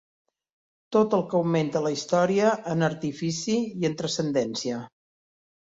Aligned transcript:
Tot 0.95 1.13
el 1.17 1.25
que 1.33 1.37
augmenta 1.39 1.83
la 1.89 1.93
història 1.97 2.49
en 2.73 2.89
artifici 2.89 3.59
i 3.83 3.89
en 3.91 3.97
transcendència. 4.01 4.85